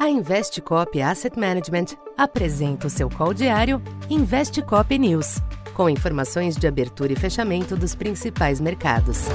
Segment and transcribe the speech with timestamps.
[0.00, 5.42] A Investcop Asset Management apresenta o seu call diário Investcop News,
[5.74, 9.26] com informações de abertura e fechamento dos principais mercados.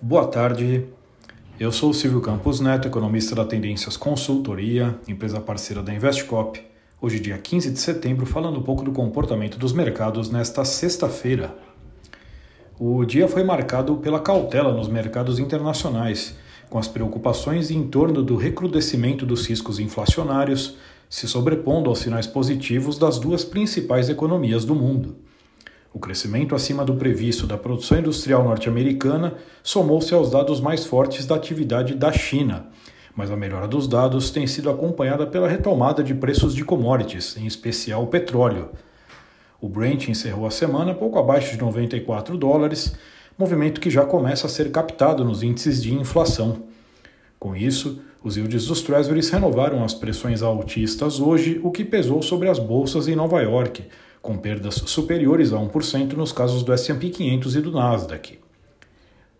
[0.00, 0.86] Boa tarde.
[1.60, 6.58] Eu sou o Silvio Campos Neto, economista da Tendências Consultoria, empresa parceira da Investcop.
[7.02, 11.54] Hoje, dia 15 de setembro, falando um pouco do comportamento dos mercados nesta sexta-feira,
[12.78, 16.34] o dia foi marcado pela cautela nos mercados internacionais,
[16.68, 20.76] com as preocupações em torno do recrudescimento dos riscos inflacionários
[21.08, 25.14] se sobrepondo aos sinais positivos das duas principais economias do mundo.
[25.92, 31.36] O crescimento acima do previsto da produção industrial norte-americana somou-se aos dados mais fortes da
[31.36, 32.66] atividade da China,
[33.14, 37.46] mas a melhora dos dados tem sido acompanhada pela retomada de preços de commodities, em
[37.46, 38.70] especial o petróleo
[39.64, 42.94] o Brent encerrou a semana pouco abaixo de 94 dólares,
[43.38, 46.64] movimento que já começa a ser captado nos índices de inflação.
[47.38, 52.50] Com isso, os yields dos Treasuries renovaram as pressões altistas hoje, o que pesou sobre
[52.50, 53.84] as bolsas em Nova York,
[54.20, 58.38] com perdas superiores a 1% nos casos do S&P 500 e do Nasdaq.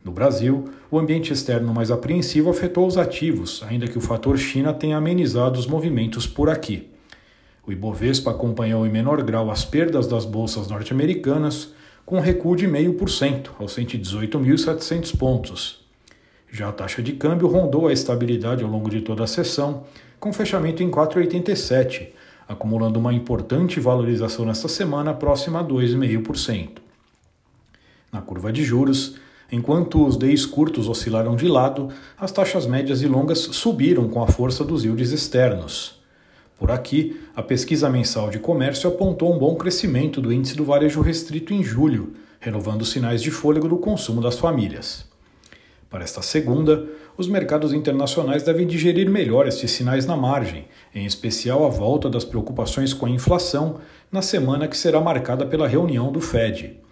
[0.02, 4.72] No Brasil, o ambiente externo mais apreensivo afetou os ativos, ainda que o fator China
[4.72, 6.93] tenha amenizado os movimentos por aqui.
[7.66, 11.72] O Ibovespa acompanhou em menor grau as perdas das bolsas norte-americanas,
[12.04, 15.84] com recuo de 0,5% aos 118.700 pontos.
[16.50, 19.84] Já a taxa de câmbio rondou a estabilidade ao longo de toda a sessão,
[20.20, 22.08] com fechamento em 4,87,
[22.46, 26.78] acumulando uma importante valorização nesta semana próxima a 2,5%.
[28.12, 29.16] Na curva de juros,
[29.50, 34.26] enquanto os DEIs curtos oscilaram de lado, as taxas médias e longas subiram com a
[34.26, 36.03] força dos yields externos.
[36.58, 41.00] Por aqui, a pesquisa mensal de comércio apontou um bom crescimento do índice do varejo
[41.00, 45.04] restrito em julho, renovando sinais de fôlego do consumo das famílias.
[45.90, 51.64] Para esta segunda, os mercados internacionais devem digerir melhor estes sinais na margem, em especial
[51.64, 56.20] a volta das preocupações com a inflação na semana que será marcada pela reunião do
[56.20, 56.83] Fed.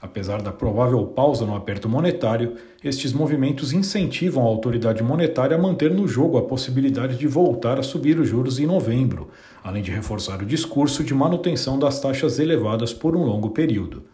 [0.00, 2.54] Apesar da provável pausa no aperto monetário,
[2.84, 7.82] estes movimentos incentivam a autoridade monetária a manter no jogo a possibilidade de voltar a
[7.82, 9.28] subir os juros em novembro,
[9.62, 14.04] além de reforçar o discurso de manutenção das taxas elevadas por um longo período.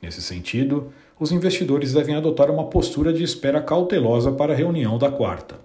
[0.00, 0.90] Nesse sentido,
[1.20, 5.60] os investidores devem adotar uma postura de espera cautelosa para a reunião da quarta.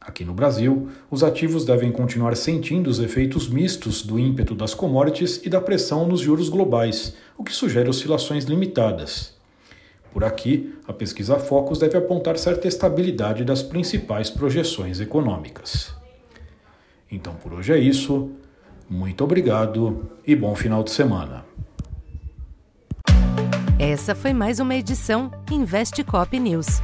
[0.00, 5.44] Aqui no Brasil, os ativos devem continuar sentindo os efeitos mistos do ímpeto das commodities
[5.44, 9.34] e da pressão nos juros globais, o que sugere oscilações limitadas.
[10.12, 15.94] Por aqui, a pesquisa Focus deve apontar certa estabilidade das principais projeções econômicas.
[17.10, 18.30] Então por hoje é isso.
[18.88, 21.46] Muito obrigado e bom final de semana.
[23.78, 26.82] Essa foi mais uma edição Investe Cop News.